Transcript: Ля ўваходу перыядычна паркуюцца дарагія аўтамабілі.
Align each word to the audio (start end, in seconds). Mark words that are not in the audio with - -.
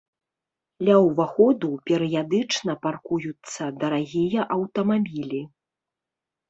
Ля 0.87 0.95
ўваходу 1.07 1.69
перыядычна 1.91 2.77
паркуюцца 2.87 3.63
дарагія 3.85 4.41
аўтамабілі. 4.59 5.41